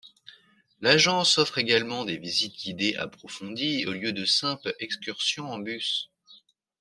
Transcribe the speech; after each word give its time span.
L'agence 0.79 1.37
offre 1.37 1.59
également 1.59 2.05
des 2.05 2.17
visites 2.17 2.55
guidées 2.55 2.95
approfondies 2.95 3.85
au 3.85 3.91
lieu 3.91 4.13
de 4.13 4.25
simples 4.25 4.73
excursions 4.79 5.51
en 5.51 5.59
bus. 5.59 6.09